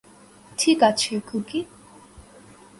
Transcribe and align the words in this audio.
ঠিক 0.57 0.79
আছে, 0.83 1.11
খুকি। 1.27 1.59